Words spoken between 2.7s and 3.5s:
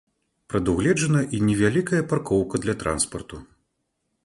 транспарту.